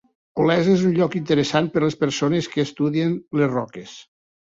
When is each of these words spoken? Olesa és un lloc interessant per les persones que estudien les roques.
Olesa 0.43 0.71
és 0.75 0.85
un 0.91 0.95
lloc 0.99 1.17
interessant 1.19 1.69
per 1.77 1.85
les 1.85 2.01
persones 2.07 2.51
que 2.57 2.67
estudien 2.71 3.17
les 3.43 3.57
roques. 3.57 3.99